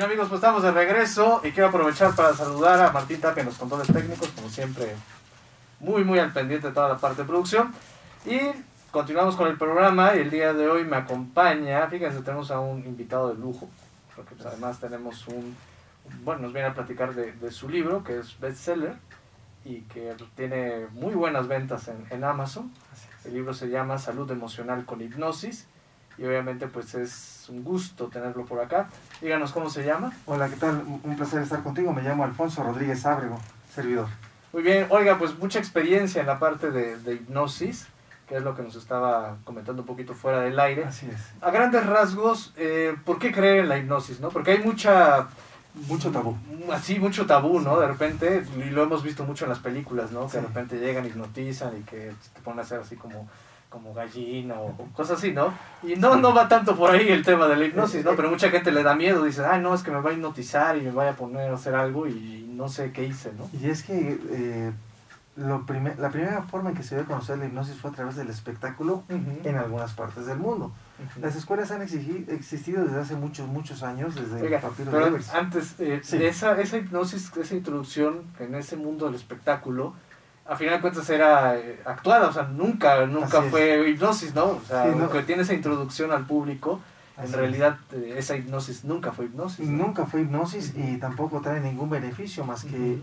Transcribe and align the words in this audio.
Bien 0.00 0.12
amigos, 0.12 0.30
pues 0.30 0.38
estamos 0.38 0.62
de 0.62 0.70
regreso 0.70 1.42
y 1.44 1.50
quiero 1.50 1.68
aprovechar 1.68 2.16
para 2.16 2.32
saludar 2.32 2.80
a 2.80 2.90
Martín 2.90 3.20
Tapia 3.20 3.42
en 3.42 3.48
los 3.48 3.58
controles 3.58 3.86
técnicos, 3.86 4.28
como 4.28 4.48
siempre, 4.48 4.96
muy 5.78 6.04
muy 6.04 6.18
al 6.18 6.32
pendiente 6.32 6.68
de 6.68 6.72
toda 6.72 6.88
la 6.88 6.96
parte 6.96 7.20
de 7.20 7.28
producción. 7.28 7.74
Y 8.24 8.38
continuamos 8.90 9.36
con 9.36 9.48
el 9.48 9.58
programa 9.58 10.16
y 10.16 10.20
el 10.20 10.30
día 10.30 10.54
de 10.54 10.70
hoy 10.70 10.84
me 10.84 10.96
acompaña, 10.96 11.86
fíjense, 11.88 12.22
tenemos 12.22 12.50
a 12.50 12.60
un 12.60 12.78
invitado 12.86 13.28
de 13.28 13.34
lujo, 13.34 13.68
porque 14.16 14.34
pues, 14.36 14.46
además 14.46 14.80
tenemos 14.80 15.28
un, 15.28 15.54
bueno, 16.24 16.40
nos 16.40 16.54
viene 16.54 16.68
a 16.68 16.72
platicar 16.72 17.14
de, 17.14 17.32
de 17.32 17.50
su 17.50 17.68
libro, 17.68 18.02
que 18.02 18.20
es 18.20 18.40
bestseller 18.40 18.96
y 19.66 19.82
que 19.82 20.16
tiene 20.34 20.86
muy 20.92 21.12
buenas 21.12 21.46
ventas 21.46 21.88
en, 21.88 22.06
en 22.08 22.24
Amazon. 22.24 22.72
El 23.26 23.34
libro 23.34 23.52
se 23.52 23.68
llama 23.68 23.98
Salud 23.98 24.30
Emocional 24.30 24.86
con 24.86 25.02
Hipnosis 25.02 25.66
y 26.20 26.26
obviamente 26.26 26.66
pues 26.66 26.94
es 26.94 27.46
un 27.48 27.64
gusto 27.64 28.08
tenerlo 28.08 28.44
por 28.44 28.60
acá. 28.60 28.88
Díganos 29.22 29.52
cómo 29.52 29.70
se 29.70 29.84
llama. 29.84 30.12
Hola, 30.26 30.48
¿qué 30.50 30.56
tal? 30.56 30.84
Un 31.02 31.16
placer 31.16 31.42
estar 31.42 31.62
contigo. 31.62 31.92
Me 31.94 32.02
llamo 32.02 32.24
Alfonso 32.24 32.62
Rodríguez 32.62 33.06
Ábrego, 33.06 33.40
servidor. 33.74 34.06
Muy 34.52 34.62
bien, 34.62 34.86
oiga, 34.90 35.16
pues 35.16 35.38
mucha 35.38 35.58
experiencia 35.58 36.20
en 36.20 36.26
la 36.26 36.38
parte 36.38 36.70
de, 36.70 36.98
de 36.98 37.14
hipnosis, 37.14 37.86
que 38.28 38.36
es 38.36 38.42
lo 38.42 38.54
que 38.54 38.62
nos 38.62 38.76
estaba 38.76 39.38
comentando 39.44 39.82
un 39.82 39.86
poquito 39.86 40.12
fuera 40.12 40.40
del 40.42 40.60
aire. 40.60 40.84
Así 40.84 41.08
es. 41.10 41.20
A 41.40 41.50
grandes 41.50 41.86
rasgos, 41.86 42.52
eh, 42.56 42.94
¿por 43.06 43.18
qué 43.18 43.32
creer 43.32 43.60
en 43.60 43.68
la 43.70 43.78
hipnosis? 43.78 44.20
¿no? 44.20 44.28
Porque 44.28 44.52
hay 44.52 44.58
mucha... 44.58 45.28
Mucho 45.86 46.10
tabú. 46.10 46.36
Así, 46.72 46.98
mucho 46.98 47.26
tabú, 47.26 47.60
¿no? 47.60 47.78
De 47.78 47.86
repente, 47.86 48.44
y 48.56 48.70
lo 48.70 48.82
hemos 48.82 49.04
visto 49.04 49.22
mucho 49.22 49.44
en 49.44 49.50
las 49.50 49.60
películas, 49.60 50.10
¿no? 50.10 50.28
Que 50.28 50.38
de 50.38 50.42
repente 50.42 50.80
llegan, 50.80 51.06
hipnotizan 51.06 51.78
y 51.78 51.82
que 51.82 52.12
te 52.34 52.40
ponen 52.42 52.58
a 52.58 52.62
hacer 52.62 52.80
así 52.80 52.96
como 52.96 53.28
como 53.70 53.94
gallina 53.94 54.60
o 54.60 54.76
cosas 54.92 55.18
así, 55.18 55.32
¿no? 55.32 55.54
Y 55.82 55.94
no, 55.94 56.16
no 56.16 56.34
va 56.34 56.48
tanto 56.48 56.76
por 56.76 56.90
ahí 56.90 57.08
el 57.08 57.24
tema 57.24 57.46
de 57.46 57.56
la 57.56 57.64
hipnosis, 57.64 58.04
¿no? 58.04 58.16
Pero 58.16 58.28
mucha 58.28 58.50
gente 58.50 58.72
le 58.72 58.82
da 58.82 58.94
miedo, 58.94 59.24
dice, 59.24 59.44
ay, 59.46 59.62
no, 59.62 59.72
es 59.74 59.82
que 59.82 59.92
me 59.92 60.00
va 60.00 60.10
a 60.10 60.12
hipnotizar 60.12 60.76
y 60.76 60.82
me 60.82 60.90
vaya 60.90 61.12
a 61.12 61.16
poner 61.16 61.50
a 61.50 61.54
hacer 61.54 61.74
algo 61.74 62.06
y 62.06 62.50
no 62.52 62.68
sé 62.68 62.92
qué 62.92 63.04
hice, 63.04 63.32
¿no? 63.38 63.48
Y 63.58 63.70
es 63.70 63.84
que 63.84 64.18
eh, 64.30 64.72
lo 65.36 65.64
primer, 65.64 65.98
la 65.98 66.10
primera 66.10 66.42
forma 66.42 66.70
en 66.70 66.76
que 66.76 66.82
se 66.82 66.96
dio 66.96 67.04
a 67.04 67.06
conocer 67.06 67.38
la 67.38 67.46
hipnosis 67.46 67.76
fue 67.76 67.90
a 67.90 67.94
través 67.94 68.16
del 68.16 68.28
espectáculo 68.28 69.04
uh 69.08 69.12
-huh. 69.14 69.46
en 69.46 69.56
algunas 69.56 69.92
partes 69.92 70.26
del 70.26 70.38
mundo. 70.38 70.66
Uh 70.66 71.02
-huh. 71.02 71.22
Las 71.22 71.36
escuelas 71.36 71.70
han 71.70 71.80
existido 71.80 72.84
desde 72.84 73.00
hace 73.00 73.14
muchos, 73.14 73.46
muchos 73.46 73.84
años, 73.84 74.16
desde 74.16 74.42
Oiga, 74.42 74.60
papiro 74.60 74.90
pero 74.90 75.16
Antes, 75.32 75.76
eh, 75.78 76.00
sí. 76.02 76.22
esa, 76.24 76.60
esa 76.60 76.76
hipnosis, 76.76 77.30
esa 77.36 77.54
introducción 77.54 78.22
en 78.40 78.56
ese 78.56 78.76
mundo 78.76 79.06
del 79.06 79.14
espectáculo, 79.14 79.94
a 80.50 80.56
final 80.56 80.74
de 80.74 80.80
cuentas 80.80 81.08
era 81.08 81.56
eh, 81.56 81.80
actuada, 81.84 82.28
o 82.28 82.32
sea, 82.32 82.42
nunca, 82.42 83.06
nunca 83.06 83.40
fue 83.42 83.88
hipnosis, 83.88 84.34
¿no? 84.34 84.46
O 84.46 84.60
sea, 84.66 84.90
sí, 84.90 84.98
no. 84.98 85.08
que 85.08 85.22
tiene 85.22 85.42
esa 85.42 85.54
introducción 85.54 86.10
al 86.10 86.26
público, 86.26 86.80
Así 87.16 87.32
en 87.32 87.38
realidad 87.38 87.78
eh, 87.92 88.14
esa 88.16 88.36
hipnosis 88.36 88.84
nunca 88.84 89.12
fue 89.12 89.26
hipnosis. 89.26 89.68
¿no? 89.68 89.86
Nunca 89.86 90.06
fue 90.06 90.22
hipnosis 90.22 90.74
y 90.74 90.96
tampoco 90.96 91.40
trae 91.40 91.60
ningún 91.60 91.88
beneficio 91.88 92.44
más 92.44 92.64
que 92.64 93.00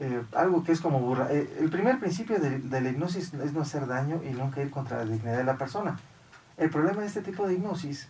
eh, 0.00 0.22
algo 0.34 0.64
que 0.64 0.72
es 0.72 0.80
como 0.80 0.98
burra. 1.00 1.28
Eh, 1.30 1.58
el 1.60 1.68
primer 1.68 2.00
principio 2.00 2.38
de, 2.38 2.60
de, 2.60 2.80
la 2.80 2.88
hipnosis 2.88 3.34
es 3.34 3.52
no 3.52 3.60
hacer 3.60 3.86
daño 3.86 4.22
y 4.24 4.30
nunca 4.30 4.62
ir 4.62 4.70
contra 4.70 5.04
la 5.04 5.04
dignidad 5.04 5.36
de 5.36 5.44
la 5.44 5.58
persona. 5.58 5.98
El 6.56 6.70
problema 6.70 7.02
de 7.02 7.06
este 7.06 7.20
tipo 7.20 7.46
de 7.46 7.52
hipnosis, 7.52 8.08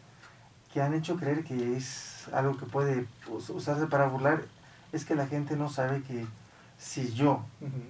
que 0.73 0.81
han 0.81 0.95
hecho 0.95 1.17
creer 1.17 1.43
que 1.43 1.77
es 1.77 2.29
algo 2.33 2.57
que 2.57 2.67
puede 2.67 3.07
usarse 3.27 3.87
para 3.87 4.07
burlar, 4.07 4.43
es 4.93 5.05
que 5.05 5.17
la 5.17 5.27
gente 5.27 5.57
no 5.57 5.69
sabe 5.69 6.03
que 6.03 6.27
si 6.83 7.13
yo 7.13 7.45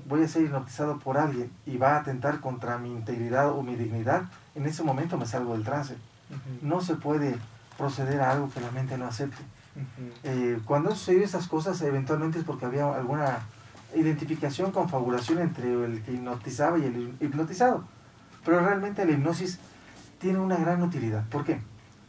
voy 0.06 0.22
a 0.22 0.28
ser 0.28 0.42
hipnotizado 0.42 0.98
por 0.98 1.16
alguien 1.16 1.50
y 1.64 1.78
va 1.78 1.96
a 1.96 2.00
atentar 2.00 2.40
contra 2.40 2.76
mi 2.76 2.90
integridad 2.90 3.50
o 3.50 3.62
mi 3.62 3.74
dignidad, 3.74 4.24
en 4.54 4.66
ese 4.66 4.82
momento 4.82 5.16
me 5.16 5.24
salgo 5.24 5.54
del 5.54 5.64
trance. 5.64 5.94
Uh 5.94 6.34
-huh. 6.34 6.62
No 6.62 6.80
se 6.82 6.96
puede 6.96 7.36
proceder 7.78 8.20
a 8.20 8.32
algo 8.32 8.50
que 8.50 8.60
la 8.60 8.70
mente 8.70 8.98
no 8.98 9.06
acepte. 9.06 9.42
Uh 9.74 9.80
-huh. 9.80 10.12
eh, 10.24 10.60
cuando 10.66 10.90
sucedió 10.90 11.24
esas 11.24 11.48
cosas, 11.48 11.80
eventualmente 11.80 12.38
es 12.38 12.44
porque 12.44 12.66
había 12.66 12.94
alguna 12.94 13.38
identificación, 13.96 14.72
confabulación 14.72 15.38
entre 15.38 15.72
el 15.72 16.02
que 16.02 16.12
hipnotizaba 16.12 16.78
y 16.78 16.84
el 16.84 17.16
hipnotizado. 17.18 17.84
Pero 18.44 18.60
realmente 18.60 19.06
la 19.06 19.12
hipnosis 19.12 19.58
tiene 20.18 20.38
una 20.38 20.56
gran 20.56 20.82
utilidad. 20.82 21.24
¿Por 21.30 21.44
qué? 21.44 21.62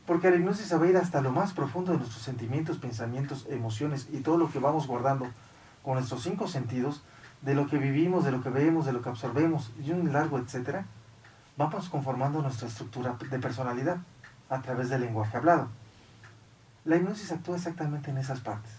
Porque 0.05 0.29
la 0.29 0.35
hipnosis 0.35 0.67
se 0.67 0.77
va 0.77 0.85
a 0.85 0.89
ir 0.89 0.97
hasta 0.97 1.21
lo 1.21 1.31
más 1.31 1.53
profundo 1.53 1.93
de 1.93 1.99
nuestros 1.99 2.23
sentimientos, 2.23 2.77
pensamientos, 2.77 3.47
emociones 3.49 4.09
y 4.11 4.17
todo 4.17 4.37
lo 4.37 4.51
que 4.51 4.59
vamos 4.59 4.85
guardando 4.85 5.27
con 5.83 5.95
nuestros 5.95 6.23
cinco 6.23 6.47
sentidos, 6.47 7.03
de 7.43 7.55
lo 7.55 7.67
que 7.67 7.77
vivimos, 7.77 8.23
de 8.23 8.31
lo 8.31 8.41
que 8.41 8.49
vemos, 8.49 8.85
de 8.85 8.93
lo 8.93 9.01
que 9.01 9.09
absorbemos 9.09 9.71
y 9.83 9.91
un 9.91 10.11
largo 10.13 10.39
etcétera, 10.39 10.85
vamos 11.57 11.89
conformando 11.89 12.41
nuestra 12.41 12.67
estructura 12.67 13.17
de 13.29 13.39
personalidad 13.39 13.97
a 14.49 14.61
través 14.61 14.89
del 14.89 15.01
lenguaje 15.01 15.37
hablado. 15.37 15.67
La 16.85 16.95
hipnosis 16.97 17.31
actúa 17.31 17.57
exactamente 17.57 18.11
en 18.11 18.17
esas 18.17 18.39
partes. 18.39 18.71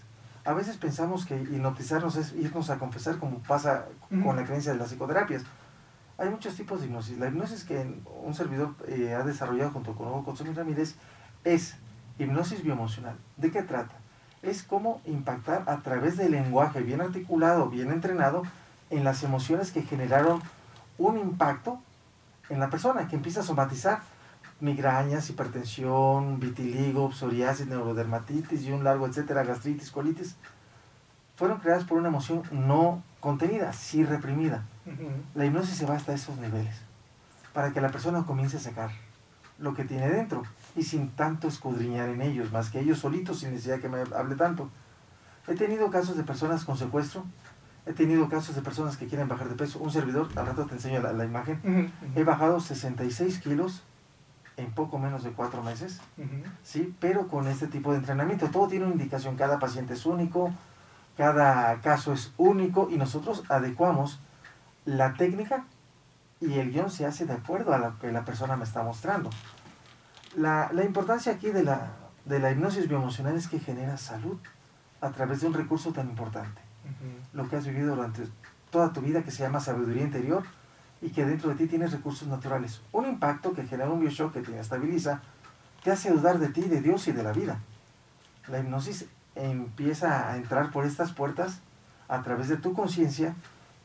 A 0.45 0.53
veces 0.53 0.77
pensamos 0.77 1.25
que 1.25 1.37
hipnotizarnos 1.37 2.17
es 2.17 2.33
irnos 2.35 2.69
a 2.69 2.79
confesar 2.79 3.19
como 3.19 3.39
pasa 3.39 3.87
con 4.23 4.37
la 4.37 4.45
creencia 4.45 4.73
de 4.73 4.79
las 4.79 4.91
psicoterapias. 4.91 5.43
Hay 6.19 6.29
muchos 6.29 6.55
tipos 6.55 6.81
de 6.81 6.87
hipnosis. 6.87 7.19
La 7.19 7.29
hipnosis 7.29 7.65
que 7.65 8.03
un 8.23 8.35
servidor 8.35 8.75
eh, 8.87 9.15
ha 9.15 9.25
desarrollado 9.25 9.71
junto 9.71 9.95
con 9.95 10.09
Hugo 10.09 10.25
Consumí 10.25 10.53
Ramírez 10.53 10.97
es 11.45 11.77
hipnosis 12.19 12.63
bioemocional. 12.63 13.17
¿De 13.37 13.51
qué 13.51 13.63
trata? 13.63 13.97
Es 14.45 14.63
cómo 14.63 15.01
impactar 15.05 15.65
a 15.67 15.79
través 15.79 16.17
del 16.17 16.33
lenguaje 16.33 16.81
bien 16.81 17.01
articulado, 17.01 17.69
bien 17.69 17.91
entrenado, 17.91 18.43
en 18.91 19.05
las 19.05 19.23
emociones 19.23 19.73
que 19.73 19.83
generaron 19.83 20.41
un 20.99 21.19
impacto 21.19 21.81
en 22.49 22.61
la 22.61 22.71
persona, 22.71 23.09
que 23.09 23.17
empieza 23.17 23.41
a 23.41 23.45
somatizar 23.45 24.03
migrañas, 24.61 25.29
hipertensión, 25.31 26.39
vitiligo, 26.39 27.13
psoriasis, 27.13 27.67
neurodermatitis 27.67 28.63
y 28.63 28.73
un 28.73 28.85
largo 28.85 29.07
etcétera, 29.07 29.43
gastritis, 29.43 29.91
colitis, 29.91 30.37
fueron 31.37 31.59
creadas 31.59 31.85
por 31.85 31.99
una 31.99 32.09
emoción 32.09 32.43
no 32.53 33.03
contenida, 33.21 33.73
sí 33.73 34.05
reprimida. 34.05 34.65
Uh 34.87 34.91
-huh. 34.91 35.23
La 35.35 35.47
hipnosis 35.47 35.77
se 35.77 35.87
va 35.87 35.97
hasta 35.97 36.15
esos 36.15 36.37
niveles, 36.39 36.77
para 37.53 37.73
que 37.73 37.81
la 37.81 37.89
persona 37.89 38.25
comience 38.25 38.59
a 38.59 38.61
sacar 38.61 38.91
lo 39.59 39.75
que 39.75 39.85
tiene 39.85 40.09
dentro 40.09 40.43
y 40.77 40.83
sin 40.83 41.11
tanto 41.11 41.49
escudriñar 41.49 42.09
en 42.09 42.21
ellos, 42.23 42.53
más 42.53 42.71
que 42.71 42.81
ellos 42.81 42.99
solitos 42.99 43.41
sin 43.41 43.51
necesidad 43.51 43.81
que 43.81 43.89
me 43.89 44.01
hable 44.17 44.37
tanto. 44.37 44.71
He 45.47 45.55
tenido 45.55 45.91
casos 45.91 46.17
de 46.17 46.25
personas 46.25 46.65
con 46.65 46.77
secuestro, 46.77 47.25
he 47.87 47.93
tenido 47.93 48.29
casos 48.29 48.55
de 48.55 48.63
personas 48.63 48.97
que 48.97 49.07
quieren 49.07 49.29
bajar 49.29 49.49
de 49.49 49.55
peso. 49.57 49.79
Un 49.79 49.91
servidor, 49.91 50.29
al 50.37 50.47
rato 50.47 50.67
te 50.67 50.75
enseño 50.75 51.01
la, 51.01 51.13
la 51.13 51.25
imagen, 51.25 51.61
uh 51.63 51.69
-huh. 51.69 51.91
he 52.17 52.25
bajado 52.25 52.61
66 52.61 53.39
kilos 53.41 53.83
en 54.57 54.71
poco 54.73 54.99
menos 54.99 55.23
de 55.23 55.31
cuatro 55.33 55.63
meses, 55.63 56.01
uh 56.17 56.23
-huh. 56.23 56.45
¿sí? 56.63 56.95
pero 57.01 57.29
con 57.29 57.47
este 57.49 57.67
tipo 57.67 57.93
de 57.93 57.99
entrenamiento. 57.99 58.49
Todo 58.51 58.69
tiene 58.69 58.87
una 58.87 58.95
indicación, 58.95 59.37
cada 59.37 59.59
paciente 59.59 59.95
es 59.95 60.07
único, 60.07 60.53
cada 61.17 61.81
caso 61.81 62.13
es 62.13 62.33
único 62.39 62.89
y 62.91 62.97
nosotros 62.97 63.45
adecuamos 63.49 64.21
la 64.85 65.15
técnica 65.15 65.65
y 66.41 66.55
el 66.59 66.73
guion 66.73 66.91
se 66.91 67.07
hace 67.07 67.27
de 67.27 67.33
acuerdo 67.35 67.73
a 67.73 67.79
lo 67.79 67.99
que 67.99 68.11
la 68.13 68.25
persona 68.25 68.57
me 68.57 68.65
está 68.65 68.83
mostrando. 68.83 69.31
La, 70.37 70.71
la 70.73 70.85
importancia 70.85 71.33
aquí 71.33 71.51
de 71.51 71.63
la, 71.63 71.93
de 72.25 72.39
la 72.39 72.51
hipnosis 72.51 72.89
bioemocional 72.89 73.37
es 73.37 73.49
que 73.49 73.61
genera 73.61 73.97
salud 73.97 74.39
a 75.01 75.11
través 75.11 75.41
de 75.41 75.47
un 75.47 75.55
recurso 75.55 75.93
tan 75.93 76.09
importante. 76.09 76.61
Uh 76.85 76.89
-huh. 76.89 77.37
Lo 77.37 77.49
que 77.49 77.57
has 77.57 77.67
vivido 77.67 77.95
durante 77.95 78.23
toda 78.71 78.93
tu 78.93 79.01
vida 79.01 79.23
que 79.23 79.31
se 79.31 79.43
llama 79.43 79.61
sabiduría 79.61 80.03
interior 80.03 80.43
y 81.01 81.11
que 81.11 81.25
dentro 81.25 81.51
de 81.51 81.57
ti 81.57 81.67
tienes 81.67 81.93
recursos 81.93 82.27
naturales. 82.29 82.81
Un 82.93 83.07
impacto 83.07 83.53
que 83.53 83.67
genera 83.67 83.91
un 83.91 84.01
bioshock 84.01 84.33
que 84.33 84.41
te 84.41 84.51
inestabiliza, 84.51 85.21
te 85.83 85.93
hace 85.93 86.11
dudar 86.11 86.39
de 86.39 86.49
ti, 86.49 86.63
de 86.63 86.81
Dios 86.81 87.07
y 87.09 87.13
de 87.13 87.23
la 87.23 87.33
vida. 87.33 87.59
La 88.49 88.59
hipnosis 88.59 89.07
empieza 89.35 90.31
a 90.31 90.37
entrar 90.37 90.71
por 90.71 90.87
estas 90.87 91.13
puertas 91.13 91.61
a 92.09 92.23
través 92.23 92.49
de 92.49 92.57
tu 92.57 92.73
conciencia 92.73 93.35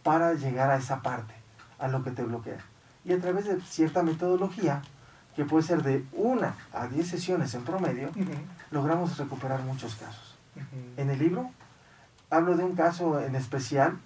para 0.04 0.34
llegar 0.34 0.70
a 0.70 0.78
esa 0.78 1.02
parte, 1.02 1.34
a 1.78 1.88
lo 1.88 2.04
que 2.04 2.12
te 2.12 2.24
bloquea. 2.24 2.60
Y 3.06 3.14
a 3.14 3.20
través 3.20 3.46
de 3.46 3.60
cierta 3.62 4.02
metodología, 4.04 4.82
que 5.36 5.46
puede 5.46 5.64
ser 5.64 5.84
de 5.84 6.06
una 6.14 6.56
a 6.74 6.88
diez 6.88 7.08
sesiones 7.08 7.54
en 7.54 7.64
promedio, 7.64 8.10
uh 8.10 8.20
-huh. 8.20 8.42
logramos 8.72 9.18
recuperar 9.18 9.62
muchos 9.62 9.96
casos. 9.96 10.36
Uh 10.56 10.60
-huh. 10.60 11.02
En 11.02 11.10
el 11.10 11.20
libro 11.20 11.52
hablo 12.30 12.56
de 12.58 12.64
un 12.64 12.76
caso 12.76 13.20
en 13.20 13.36
especial 13.36 13.98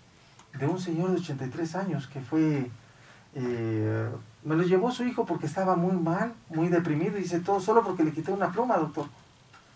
de 0.59 0.67
un 0.67 0.79
señor 0.79 1.11
de 1.11 1.17
83 1.17 1.75
años 1.75 2.07
que 2.07 2.21
fue, 2.21 2.69
eh, 3.33 4.09
me 4.43 4.55
lo 4.55 4.63
llevó 4.63 4.91
su 4.91 5.03
hijo 5.03 5.25
porque 5.25 5.47
estaba 5.47 5.75
muy 5.75 5.95
mal, 5.95 6.33
muy 6.49 6.67
deprimido, 6.69 7.17
y 7.17 7.21
dice 7.21 7.39
todo 7.39 7.59
solo 7.59 7.83
porque 7.83 8.03
le 8.03 8.11
quité 8.11 8.31
una 8.31 8.51
pluma, 8.51 8.77
doctor. 8.77 9.07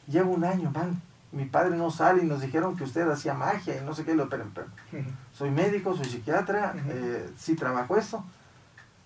Llevo 0.07 0.31
un 0.31 0.43
año 0.45 0.69
mal, 0.71 0.91
mi 1.31 1.45
padre 1.45 1.75
no 1.75 1.89
sale 1.89 2.23
y 2.23 2.27
nos 2.27 2.41
dijeron 2.41 2.77
que 2.77 2.83
usted 2.83 3.09
hacía 3.09 3.33
magia 3.33 3.81
y 3.81 3.83
no 3.83 3.93
sé 3.93 4.05
qué, 4.05 4.13
lo, 4.13 4.29
pero, 4.29 4.45
pero 4.53 4.67
uh 4.93 4.97
-huh. 4.97 5.05
soy 5.33 5.49
médico, 5.49 5.95
soy 5.95 6.05
psiquiatra, 6.05 6.75
uh 6.75 6.79
eh, 6.89 7.29
sí 7.37 7.55
trabajo 7.55 7.97
esto. 7.97 8.23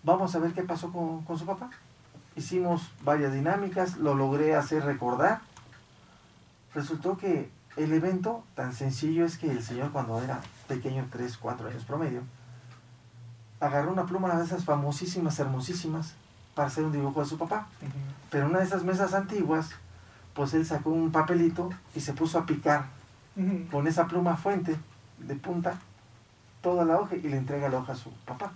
Vamos 0.04 0.36
a 0.36 0.40
ver 0.40 0.52
qué 0.52 0.64
pasó 0.64 0.92
con, 0.92 1.24
con 1.24 1.38
su 1.38 1.46
papá 1.46 1.70
hicimos 2.36 2.92
varias 3.04 3.34
dinámicas, 3.34 3.98
lo 3.98 4.16
logré 4.16 4.56
hacer 4.56 4.84
recordar. 4.86 5.42
Resultó 6.74 7.18
que 7.18 7.50
el 7.78 7.94
evento 7.94 8.44
tan 8.56 8.74
sencillo 8.74 9.26
es 9.26 9.38
que 9.38 9.50
el 9.50 9.64
señor 9.64 9.92
cuando 9.92 10.22
era 10.22 10.42
pequeño, 10.68 11.08
3, 11.12 11.38
4 11.38 11.70
años 11.70 11.84
promedio, 11.86 12.22
agarró 13.60 13.92
una 13.92 14.06
pluma 14.06 14.36
de 14.36 14.44
esas 14.44 14.66
famosísimas, 14.66 15.40
hermosísimas, 15.40 16.14
para 16.56 16.68
hacer 16.68 16.84
un 16.84 16.92
dibujo 16.92 17.22
de 17.22 17.28
su 17.28 17.38
papá. 17.38 17.68
Uh 17.82 17.86
-huh. 17.86 17.90
Pero 18.30 18.48
una 18.48 18.60
de 18.60 18.66
esas 18.66 18.84
mesas 18.84 19.14
antiguas, 19.14 19.70
pues 20.34 20.54
él 20.54 20.66
sacó 20.66 20.90
un 20.90 21.12
papelito 21.12 21.70
y 21.96 22.02
se 22.02 22.14
puso 22.14 22.40
a 22.40 22.46
picar 22.46 22.86
con 23.72 23.88
esa 23.88 24.08
pluma 24.08 24.36
fuente 24.36 24.78
de 25.18 25.36
punta 25.36 25.80
toda 26.62 26.86
la 26.86 27.00
hoja 27.00 27.16
y 27.16 27.22
le 27.22 27.38
entrega 27.38 27.70
la 27.70 27.80
hoja 27.80 27.94
a 27.94 27.96
su 27.96 28.12
papá. 28.26 28.52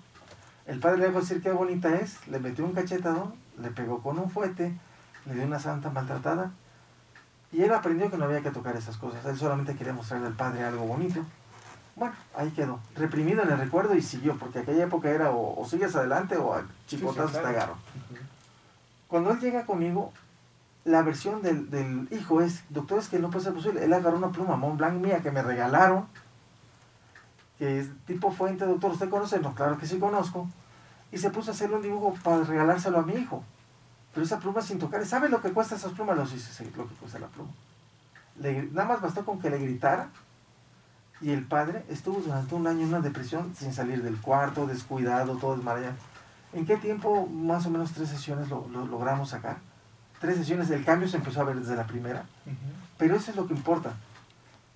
El 0.68 0.80
padre 0.80 0.98
le 0.98 1.08
dijo 1.08 1.20
decir 1.20 1.42
qué 1.42 1.52
bonita 1.52 1.94
es, 1.96 2.26
le 2.28 2.40
metió 2.40 2.66
un 2.66 2.74
cachetadón, 2.74 3.34
le 3.60 3.70
pegó 3.72 4.02
con 4.02 4.18
un 4.18 4.30
fuete, 4.30 4.74
le 5.26 5.34
dio 5.36 5.44
una 5.46 5.60
santa 5.60 5.90
maltratada 5.90 6.52
y 7.52 7.62
él 7.62 7.72
aprendió 7.74 8.10
que 8.10 8.18
no 8.18 8.26
había 8.26 8.42
que 8.42 8.52
tocar 8.52 8.76
esas 8.76 8.98
cosas. 8.98 9.24
Él 9.26 9.38
solamente 9.38 9.76
quería 9.76 9.94
mostrarle 9.94 10.28
al 10.28 10.34
padre 10.34 10.64
algo 10.64 10.86
bonito. 10.86 11.22
Bueno, 11.96 12.14
ahí 12.36 12.50
quedó, 12.50 12.80
reprimido 12.96 13.44
en 13.44 13.52
el 13.52 13.58
recuerdo 13.58 13.96
y 13.96 14.02
siguió, 14.02 14.36
porque 14.38 14.60
aquella 14.60 14.84
época 14.84 15.10
era 15.10 15.32
o, 15.32 15.60
o 15.62 15.66
sigues 15.66 15.96
adelante 15.96 16.36
o 16.36 16.54
a 16.54 16.64
chipotazos 16.88 17.32
Sí, 17.32 17.38
sí, 17.38 17.42
claro. 17.42 17.54
te 17.54 17.58
agarro. 17.58 17.78
Cuando 19.08 19.32
él 19.32 19.40
llega 19.40 19.66
conmigo, 19.66 20.12
la 20.84 21.04
versión 21.04 21.42
del, 21.42 21.70
del 21.70 22.08
hijo 22.12 22.42
es, 22.42 22.64
doctor, 22.70 23.00
es 23.00 23.08
que 23.08 23.20
no 23.20 23.30
puede 23.30 23.46
ser 23.46 23.54
posible. 23.54 23.86
Él 23.86 23.94
agarró 23.94 24.18
una 24.18 24.32
pluma 24.32 24.58
Mont 24.58 24.78
Blanc 24.78 24.96
mía 25.02 25.20
que 25.22 25.32
me 25.32 25.42
regalaron, 25.42 26.08
que 27.57 27.80
es 27.80 27.88
tipo 28.06 28.31
fuente, 28.31 28.66
doctor, 28.66 28.92
¿usted 28.92 29.10
conoce? 29.10 29.40
No, 29.40 29.54
claro 29.56 29.78
que 29.78 29.88
sí 29.88 29.98
conozco. 30.00 30.50
Y 31.12 31.18
se 31.18 31.30
puso 31.30 31.52
a 31.52 31.54
hacerle 31.54 31.78
un 31.78 31.81
dibujo 31.81 32.13
para 32.24 32.44
regalárselo 32.44 33.00
a 33.00 33.04
mi 33.04 33.13
hijo. 33.13 33.44
Pero 34.13 34.25
esa 34.25 34.40
pluma 34.40 34.62
sin 34.62 34.80
tocar, 34.80 35.06
¿sabe 35.06 35.30
lo 35.30 35.42
que 35.42 35.52
cuesta 35.52 35.75
esas 35.75 35.92
plumas? 35.94 36.18
Los 36.18 36.31
dice, 36.34 36.52
sí, 36.54 36.72
lo 36.75 36.88
que 36.88 36.96
cuesta 36.96 37.19
la 37.19 37.28
pluma. 37.28 37.52
Le- 38.40 38.63
nada 38.72 38.88
más 38.88 39.02
bastó 39.02 39.24
con 39.25 39.40
que 39.40 39.50
le 39.50 39.60
gritara. 39.60 40.10
Y 41.22 41.31
el 41.31 41.46
padre 41.46 41.86
estuvo 41.90 42.19
durante 42.19 42.56
un 42.56 42.68
año 42.68 42.81
en 42.81 42.90
una 42.90 43.00
depresión 43.00 43.54
sin 43.56 43.74
salir 43.74 44.04
del 44.04 44.19
cuarto, 44.19 44.68
descuidado, 44.68 45.38
todo 45.38 45.56
desmayado. 45.56 45.94
¿En 46.54 46.66
qué 46.66 46.75
tiempo, 46.78 47.25
más 47.28 47.66
o 47.66 47.69
menos 47.69 47.92
tres 47.94 48.10
sesiones, 48.10 48.50
lo, 48.50 48.68
lo 48.69 48.86
logramos 48.86 49.30
sacar? 49.30 49.57
Tres 50.19 50.38
sesiones, 50.38 50.69
el 50.72 50.84
cambio 50.84 51.07
se 51.07 51.18
empezó 51.18 51.42
a 51.42 51.46
ver 51.46 51.57
desde 51.60 51.75
la 51.75 51.86
primera. 51.88 52.25
Ujú. 52.46 52.56
Pero 52.98 53.16
eso 53.16 53.31
es 53.31 53.38
lo 53.38 53.48
que 53.48 53.54
importa. 53.54 53.94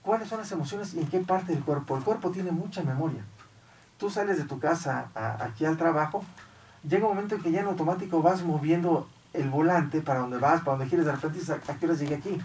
¿Cuáles 0.10 0.28
son 0.28 0.40
las 0.40 0.52
emociones 0.52 0.96
y 0.96 1.00
en 1.02 1.06
qué 1.06 1.20
parte 1.20 1.54
del 1.54 1.64
cuerpo? 1.64 1.96
El 1.96 2.04
cuerpo 2.04 2.32
tiene 2.32 2.50
mucha 2.50 2.82
memoria. 2.82 3.24
Tú 4.00 4.10
sales 4.10 4.40
de 4.40 4.44
tu 4.46 4.58
casa 4.60 5.10
a- 5.14 5.44
aquí 5.44 5.66
al 5.66 5.78
trabajo, 5.78 6.24
llega 6.82 7.06
un 7.06 7.14
momento 7.14 7.36
en 7.36 7.44
que 7.44 7.52
ya 7.52 7.60
en 7.60 7.68
automático 7.68 8.20
vas 8.24 8.42
moviendo 8.42 9.08
el 9.34 9.52
volante 9.52 10.02
para 10.02 10.22
donde 10.22 10.40
vas, 10.40 10.62
para 10.62 10.78
donde 10.78 10.88
quieres, 10.88 11.06
de 11.06 11.12
repente 11.12 11.38
dices, 11.38 11.52
¿a 11.70 11.74
qué 11.76 11.86
horas 11.86 12.00
llegué 12.00 12.16
aquí? 12.16 12.42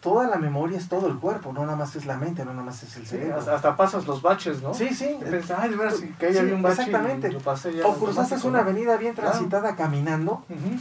Toda 0.00 0.28
la 0.28 0.36
memoria 0.36 0.78
es 0.78 0.88
todo 0.88 1.08
el 1.08 1.18
cuerpo, 1.18 1.52
no 1.52 1.62
nada 1.66 1.74
más 1.76 1.96
es 1.96 2.06
la 2.06 2.16
mente, 2.16 2.44
no 2.44 2.52
nada 2.52 2.64
más 2.66 2.80
es 2.84 2.94
el 2.96 3.02
Sí, 3.02 3.08
cerebro. 3.08 3.38
hasta, 3.40 3.56
hasta 3.56 3.76
pasas 3.76 4.06
los 4.06 4.22
baches, 4.22 4.62
¿no? 4.62 4.72
Sí, 4.72 4.94
sí. 4.94 5.16
Y 5.20 5.24
piensas, 5.24 5.58
ay, 5.60 5.70
de 5.74 5.90
Sí, 5.90 6.14
que 6.16 6.26
ahí 6.26 6.38
había 6.38 6.54
un 6.54 6.62
bache 6.62 6.82
exactamente. 6.82 7.28
y 7.28 7.32
lo 7.32 7.40
pasé 7.40 7.74
ya 7.74 7.84
O 7.88 7.96
cruzaste 7.96 8.36
una 8.46 8.60
avenida 8.60 8.96
bien 8.98 9.14
Claro. 9.14 9.30
transitada 9.32 9.74
caminando 9.74 10.44
Ujú. 10.48 10.78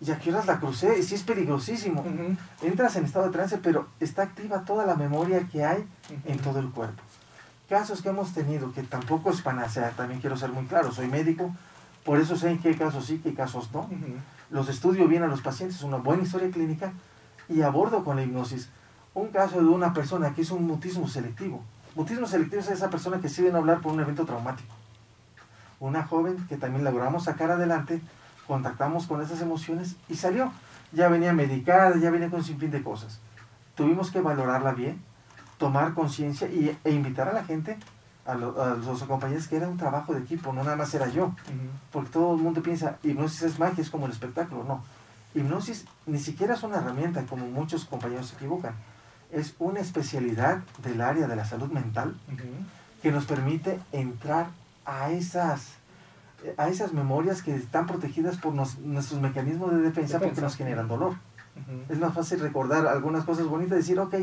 Y 0.00 0.10
a 0.10 0.18
qué 0.18 0.30
horas 0.30 0.46
la 0.46 0.60
crucé, 0.60 0.98
y 0.98 1.02
sí 1.02 1.14
es 1.14 1.22
peligrosísimo. 1.22 2.02
Ujú. 2.02 2.36
Entras 2.62 2.96
en 2.96 3.04
estado 3.04 3.26
de 3.26 3.32
trance, 3.32 3.58
pero 3.58 3.88
está 4.00 4.22
activa 4.22 4.64
toda 4.64 4.86
la 4.86 4.94
memoria 4.94 5.46
que 5.50 5.64
hay 5.64 5.84
en 6.24 6.38
todo 6.38 6.60
el 6.60 6.70
cuerpo. 6.70 7.02
Casos 7.68 8.00
que 8.00 8.08
hemos 8.08 8.32
tenido, 8.32 8.72
que 8.72 8.82
tampoco 8.82 9.30
es 9.30 9.42
panacea, 9.42 9.90
también 9.90 10.20
quiero 10.20 10.36
ser 10.36 10.50
muy 10.50 10.64
claro, 10.64 10.92
soy 10.92 11.08
médico, 11.08 11.54
por 12.04 12.18
eso 12.18 12.36
sé 12.36 12.50
en 12.50 12.58
qué 12.58 12.76
casos 12.76 13.06
sí, 13.06 13.20
qué 13.22 13.34
casos 13.34 13.70
no. 13.72 13.80
Ujú. 13.80 14.16
Los 14.50 14.68
estudio 14.68 15.06
bien 15.08 15.22
a 15.22 15.26
los 15.26 15.42
pacientes, 15.42 15.82
una 15.82 15.98
buena 15.98 16.22
historia 16.22 16.50
clínica 16.50 16.92
y 17.48 17.62
abordo 17.62 18.04
con 18.04 18.16
la 18.16 18.22
hipnosis 18.22 18.70
un 19.18 19.28
caso 19.28 19.58
de 19.58 19.66
una 19.66 19.92
persona 19.92 20.34
que 20.34 20.42
hizo 20.42 20.54
un 20.54 20.66
mutismo 20.66 21.08
selectivo. 21.08 21.62
Mutismo 21.94 22.26
selectivo 22.26 22.60
es 22.60 22.68
esa 22.68 22.90
persona 22.90 23.20
que 23.20 23.28
sí 23.28 23.42
no 23.50 23.58
hablar 23.58 23.80
por 23.80 23.92
un 23.92 24.00
evento 24.00 24.24
traumático. 24.24 24.74
Una 25.80 26.04
joven 26.04 26.36
que 26.48 26.56
también 26.56 26.84
logramos 26.84 27.24
sacar 27.24 27.50
adelante, 27.50 28.00
contactamos 28.48 29.06
con 29.06 29.22
esas 29.22 29.40
emociones 29.40 29.94
y 30.08 30.16
salió. 30.16 30.50
Ya 30.90 31.08
venía 31.08 31.32
medicada, 31.32 31.96
ya 31.98 32.10
venía 32.10 32.30
con 32.30 32.40
un 32.40 32.44
sinfín 32.44 32.70
de 32.72 32.82
cosas. 32.82 33.20
Tuvimos 33.76 34.10
que 34.10 34.20
valorarla 34.20 34.72
bien, 34.72 35.00
tomar 35.58 35.94
conciencia 35.94 36.48
e 36.48 36.90
invitar 36.90 37.28
a 37.28 37.32
la 37.32 37.44
gente, 37.44 37.78
a, 38.26 38.34
lo- 38.34 38.60
a 38.62 38.70
los 38.74 39.02
compañeros, 39.04 39.46
que 39.48 39.56
era 39.56 39.68
un 39.68 39.76
trabajo 39.76 40.14
de 40.14 40.20
equipo, 40.20 40.52
no 40.52 40.64
nada 40.64 40.76
más 40.76 40.92
era 40.94 41.08
yo 41.08 41.32
porque 41.92 42.10
todo 42.10 42.34
el 42.34 42.40
mundo 42.42 42.62
piensa, 42.62 42.96
hipnosis 43.02 43.42
es 43.42 43.58
magia, 43.58 43.82
es 43.82 43.90
como 43.90 44.06
el 44.06 44.12
espectáculo. 44.12 44.64
No, 44.64 44.82
hipnosis 45.34 45.84
ni 46.06 46.18
siquiera 46.18 46.54
es 46.54 46.62
una 46.62 46.78
herramienta, 46.78 47.22
como 47.26 47.46
muchos 47.46 47.84
compañeros 47.84 48.28
se 48.28 48.36
equivocan. 48.36 48.72
Es 49.30 49.54
una 49.58 49.80
especialidad 49.80 50.60
del 50.82 51.02
área 51.02 51.26
de 51.28 51.36
la 51.36 51.44
salud 51.44 51.70
mental 51.70 52.16
que 53.02 53.12
nos 53.12 53.26
permite 53.26 53.78
entrar 53.92 54.46
a 54.86 55.10
esas, 55.10 55.74
a 56.56 56.68
esas 56.68 56.92
memorias 56.92 57.42
que 57.42 57.54
están 57.54 57.86
protegidas 57.86 58.36
por 58.36 58.54
nos- 58.54 58.78
nuestros 58.78 59.20
mecanismos 59.20 59.70
de 59.72 59.78
defensa, 59.78 60.18
porque 60.20 60.40
nos 60.40 60.56
generan 60.56 60.88
dolor. 60.88 61.14
Es 61.88 61.98
más 61.98 62.14
fácil 62.14 62.38
recordar 62.40 62.86
algunas 62.86 63.24
cosas 63.24 63.46
bonitas 63.46 63.72
y 63.74 63.80
decir, 63.80 63.98
ok, 63.98 64.14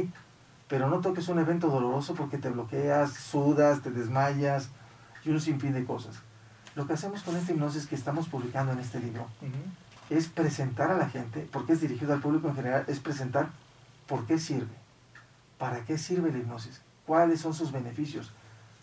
pero 0.70 0.90
no 0.90 1.02
toques 1.02 1.28
un 1.28 1.38
evento 1.40 1.68
doloroso 1.68 2.16
porque 2.16 2.38
te 2.38 2.50
bloqueas, 2.50 3.12
sudas, 3.14 3.82
te 3.82 3.92
desmayas 3.92 4.70
y 5.26 5.30
un 5.32 5.42
sinfín 5.42 5.74
de 5.74 5.84
cosas. 5.84 6.16
Lo 6.76 6.88
que 6.88 6.94
hacemos 6.94 7.22
con 7.24 7.36
esta 7.36 7.52
hipnosis 7.52 7.88
que 7.88 7.96
estamos 7.96 8.30
publicando 8.30 8.72
en 8.72 8.80
este 8.80 9.00
libro 9.00 9.24
Ujú. 9.42 10.16
es 10.18 10.28
presentar 10.28 10.90
a 10.92 10.98
la 10.98 11.10
gente, 11.10 11.48
porque 11.52 11.74
es 11.74 11.82
dirigido 11.82 12.14
al 12.14 12.22
público 12.22 12.48
en 12.48 12.56
general, 12.56 12.86
es 12.88 13.00
presentar 13.00 13.50
por 14.08 14.26
qué 14.26 14.40
sirve, 14.40 14.74
para 15.58 15.82
qué 15.84 15.98
sirve 15.98 16.32
la 16.32 16.38
hipnosis, 16.38 16.82
cuáles 17.06 17.42
son 17.42 17.54
sus 17.54 17.72
beneficios. 17.74 18.32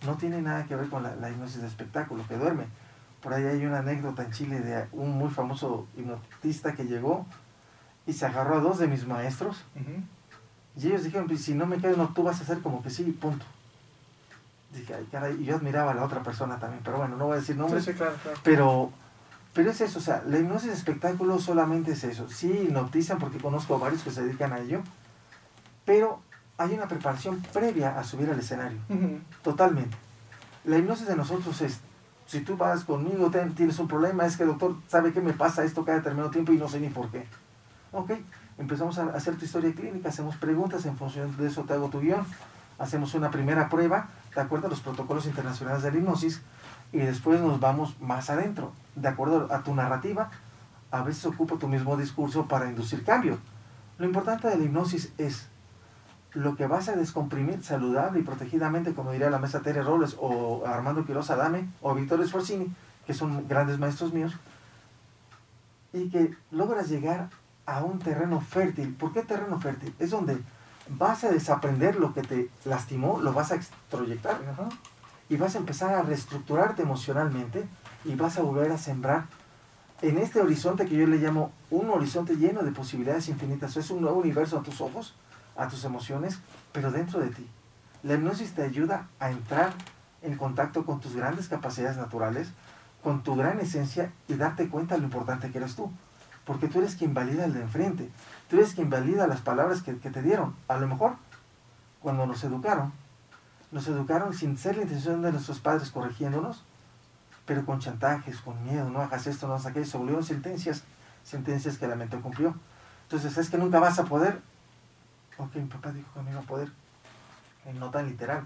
No 0.06 0.16
tiene 0.16 0.42
nada 0.42 0.64
que 0.64 0.76
ver 0.76 0.88
con 0.88 1.02
la, 1.02 1.16
la 1.16 1.30
hipnosis 1.30 1.62
de 1.62 1.68
espectáculo, 1.68 2.24
que 2.28 2.36
duerme. 2.36 2.64
Por 3.22 3.32
ahí 3.32 3.44
hay 3.44 3.64
una 3.64 3.78
anécdota 3.78 4.24
en 4.24 4.32
Chile 4.32 4.60
de 4.60 4.86
un 4.92 5.12
muy 5.12 5.30
famoso 5.30 5.86
hipnotista 5.96 6.74
que 6.74 6.84
llegó 6.84 7.24
y 8.06 8.12
se 8.12 8.26
agarró 8.26 8.56
a 8.56 8.60
dos 8.60 8.78
de 8.78 8.88
mis 8.88 9.06
maestros 9.06 9.64
y 10.76 10.88
ellos 10.88 11.04
dijeron, 11.04 11.26
pues, 11.28 11.42
si 11.42 11.54
no 11.54 11.66
me 11.66 11.78
quedo, 11.78 11.96
no, 11.96 12.08
tú 12.08 12.22
vas 12.22 12.40
a 12.40 12.42
hacer 12.42 12.60
como 12.60 12.82
que 12.82 12.90
sí, 12.90 13.04
punto. 13.04 13.44
Dije, 14.72 14.94
ay, 14.94 15.06
caray, 15.12 15.36
y 15.40 15.44
yo 15.44 15.56
admiraba 15.56 15.92
a 15.92 15.94
la 15.94 16.04
otra 16.04 16.22
persona 16.22 16.58
también, 16.58 16.82
pero 16.82 16.96
bueno, 16.96 17.16
no 17.16 17.26
voy 17.26 17.34
a 17.34 17.40
decir 17.40 17.56
nombres. 17.56 17.84
Sí, 17.84 17.92
sí, 17.92 17.96
claro, 17.98 18.14
claro. 18.22 18.38
Pero, 18.42 18.90
pero 19.52 19.70
es 19.70 19.80
eso, 19.82 19.98
o 19.98 20.02
sea, 20.02 20.24
la 20.26 20.38
hipnosis 20.38 20.70
de 20.70 20.74
espectáculo 20.74 21.38
solamente 21.38 21.92
es 21.92 22.02
eso. 22.04 22.28
Sí, 22.28 22.50
hipnotizan 22.50 23.18
porque 23.18 23.38
conozco 23.38 23.74
a 23.74 23.78
varios 23.78 24.02
que 24.02 24.10
se 24.10 24.22
dedican 24.22 24.52
a 24.52 24.60
ello, 24.60 24.80
pero 25.84 26.22
hay 26.56 26.72
una 26.72 26.88
preparación 26.88 27.42
previa 27.52 27.98
a 27.98 28.02
subir 28.02 28.30
al 28.30 28.38
escenario, 28.38 28.78
totalmente. 29.42 29.96
La 30.64 30.78
hipnosis 30.78 31.06
de 31.06 31.16
nosotros 31.16 31.60
es, 31.60 31.80
si 32.26 32.40
tú 32.40 32.56
vas 32.56 32.84
conmigo, 32.84 33.30
tienes 33.54 33.78
un 33.78 33.88
problema, 33.88 34.24
es 34.26 34.36
que 34.36 34.44
doctor, 34.44 34.76
¿sabe 34.88 35.12
qué 35.12 35.20
me 35.20 35.32
pasa 35.32 35.64
esto 35.64 35.84
cada 35.84 35.98
determinado 35.98 36.30
tiempo 36.30 36.52
y 36.52 36.56
no 36.56 36.68
sé 36.68 36.80
ni 36.80 36.88
por 36.88 37.10
qué? 37.10 37.26
Ok, 37.92 38.12
empezamos 38.58 38.98
a 38.98 39.06
hacer 39.10 39.36
tu 39.36 39.44
historia 39.44 39.74
clínica, 39.74 40.08
hacemos 40.08 40.36
preguntas, 40.36 40.86
en 40.86 40.96
función 40.96 41.36
de 41.36 41.46
eso 41.46 41.64
te 41.64 41.74
hago 41.74 41.88
tu 41.88 42.00
guion, 42.00 42.24
hacemos 42.78 43.14
una 43.14 43.30
primera 43.30 43.68
prueba, 43.68 44.08
de 44.34 44.40
acuerdo 44.40 44.66
a 44.66 44.70
los 44.70 44.80
protocolos 44.80 45.26
internacionales 45.26 45.82
de 45.82 45.92
la 45.92 45.98
hipnosis, 45.98 46.40
y 46.92 46.98
después 46.98 47.40
nos 47.40 47.60
vamos 47.60 48.00
más 48.00 48.30
adentro, 48.30 48.72
de 48.96 49.08
acuerdo 49.08 49.48
a 49.52 49.62
tu 49.62 49.74
narrativa, 49.74 50.30
a 50.90 51.02
veces 51.02 51.26
ocupo 51.26 51.58
tu 51.58 51.68
mismo 51.68 51.96
discurso 51.96 52.48
para 52.48 52.68
inducir 52.68 53.04
cambio. 53.04 53.38
Lo 53.98 54.06
importante 54.06 54.48
de 54.48 54.56
la 54.56 54.64
hipnosis 54.64 55.12
es 55.18 55.48
lo 56.34 56.56
que 56.56 56.66
vas 56.66 56.88
a 56.88 56.96
descomprimir 56.96 57.62
saludable 57.62 58.20
y 58.20 58.22
protegidamente, 58.22 58.94
como 58.94 59.12
diría 59.12 59.30
la 59.30 59.38
mesa 59.38 59.60
Tere 59.60 59.82
Robles 59.82 60.16
o 60.18 60.64
Armando 60.66 61.04
Quiroz 61.04 61.30
Adame 61.30 61.68
o 61.82 61.94
Vittorio 61.94 62.26
Sforzini, 62.26 62.72
que 63.06 63.14
son 63.14 63.46
grandes 63.48 63.78
maestros 63.78 64.12
míos, 64.12 64.32
y 65.92 66.08
que 66.08 66.34
logras 66.50 66.88
llegar 66.88 67.28
a 67.66 67.84
un 67.84 67.98
terreno 67.98 68.40
fértil. 68.40 68.94
¿Por 68.94 69.12
qué 69.12 69.22
terreno 69.22 69.60
fértil? 69.60 69.94
Es 69.98 70.10
donde 70.10 70.38
vas 70.88 71.24
a 71.24 71.30
desaprender 71.30 71.96
lo 71.96 72.14
que 72.14 72.22
te 72.22 72.50
lastimó, 72.64 73.20
lo 73.20 73.32
vas 73.32 73.52
a 73.52 73.56
extroyectar 73.56 74.40
Ajá. 74.50 74.68
y 75.28 75.36
vas 75.36 75.54
a 75.54 75.58
empezar 75.58 75.94
a 75.94 76.02
reestructurarte 76.02 76.82
emocionalmente 76.82 77.66
y 78.04 78.14
vas 78.14 78.38
a 78.38 78.42
volver 78.42 78.72
a 78.72 78.78
sembrar 78.78 79.26
en 80.00 80.18
este 80.18 80.40
horizonte 80.40 80.86
que 80.86 80.96
yo 80.96 81.06
le 81.06 81.18
llamo 81.18 81.52
un 81.70 81.90
horizonte 81.90 82.36
lleno 82.36 82.62
de 82.62 82.72
posibilidades 82.72 83.28
infinitas. 83.28 83.76
Es 83.76 83.90
un 83.90 84.00
nuevo 84.00 84.18
universo 84.18 84.58
a 84.58 84.62
tus 84.62 84.80
ojos, 84.80 85.14
a 85.56 85.68
tus 85.68 85.84
emociones, 85.84 86.40
pero 86.72 86.90
dentro 86.90 87.20
de 87.20 87.30
ti. 87.30 87.48
La 88.02 88.14
hipnosis 88.14 88.54
te 88.54 88.62
ayuda 88.62 89.08
a 89.20 89.30
entrar 89.30 89.72
en 90.22 90.36
contacto 90.36 90.84
con 90.84 91.00
tus 91.00 91.14
grandes 91.14 91.48
capacidades 91.48 91.96
naturales, 91.96 92.52
con 93.02 93.22
tu 93.22 93.36
gran 93.36 93.60
esencia 93.60 94.12
y 94.28 94.34
darte 94.34 94.68
cuenta 94.68 94.94
de 94.94 95.00
lo 95.00 95.06
importante 95.06 95.50
que 95.50 95.58
eres 95.58 95.76
tú. 95.76 95.90
Porque 96.44 96.68
tú 96.68 96.80
eres 96.80 96.96
quien 96.96 97.14
valida 97.14 97.44
al 97.44 97.52
de 97.52 97.60
enfrente. 97.60 98.10
Tú 98.48 98.56
eres 98.56 98.74
quien 98.74 98.90
valida 98.90 99.26
las 99.26 99.40
palabras 99.40 99.82
que, 99.82 99.96
que 99.98 100.10
te 100.10 100.22
dieron. 100.22 100.56
A 100.68 100.76
lo 100.76 100.88
mejor, 100.88 101.16
cuando 102.00 102.26
nos 102.26 102.42
educaron, 102.42 102.92
nos 103.70 103.86
educaron 103.88 104.34
sin 104.34 104.58
ser 104.58 104.76
la 104.76 104.82
intención 104.82 105.22
de 105.22 105.32
nuestros 105.32 105.60
padres 105.60 105.90
corrigiéndonos, 105.90 106.64
pero 107.46 107.64
con 107.64 107.78
chantajes, 107.78 108.40
con 108.40 108.62
miedo, 108.64 108.88
no 108.90 109.00
hagas 109.00 109.26
esto, 109.26 109.46
no 109.46 109.54
hagas 109.54 109.66
aquello, 109.66 109.86
se 109.86 109.98
volvieron 109.98 110.24
sentencias, 110.24 110.84
sentencias 111.24 111.78
que 111.78 111.86
la 111.86 111.96
mente 111.96 112.18
cumplió. 112.18 112.54
Entonces, 113.04 113.36
es 113.38 113.50
que 113.50 113.58
nunca 113.58 113.78
vas 113.78 113.98
a 113.98 114.04
poder. 114.04 114.40
Ok, 115.38 115.54
mi 115.56 115.66
papá 115.66 115.92
dijo 115.92 116.08
que 116.14 116.22
no 116.22 116.30
iba 116.30 116.40
a 116.40 116.44
poder. 116.44 116.68
Eh, 117.66 117.72
No 117.74 117.90
tan 117.90 118.06
literal. 118.06 118.44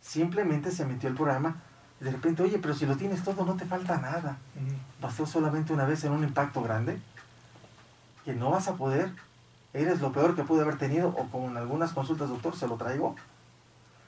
Simplemente 0.00 0.70
se 0.70 0.84
metió 0.84 1.08
el 1.08 1.14
programa 1.14 1.56
y 2.00 2.04
de 2.04 2.12
repente, 2.12 2.42
oye, 2.42 2.58
pero 2.58 2.74
si 2.74 2.86
lo 2.86 2.96
tienes 2.96 3.22
todo, 3.24 3.44
no 3.44 3.56
te 3.56 3.64
falta 3.66 3.98
nada. 3.98 4.38
Ujú. 4.56 4.74
Bastó 5.00 5.26
solamente 5.26 5.72
una 5.72 5.84
vez 5.84 6.04
en 6.04 6.12
un 6.12 6.22
impacto 6.24 6.62
grande 6.62 7.00
que 8.24 8.34
no 8.34 8.50
vas 8.50 8.68
a 8.68 8.74
poder 8.76 9.12
eres 9.74 10.00
lo 10.00 10.12
peor 10.12 10.34
que 10.34 10.44
pude 10.44 10.62
haber 10.62 10.78
tenido, 10.78 11.08
o 11.10 11.28
como 11.30 11.48
en 11.48 11.56
algunas 11.56 11.92
consultas, 11.92 12.28
doctor, 12.30 12.56
se 12.56 12.66
lo 12.66 12.76
traigo. 12.76 13.14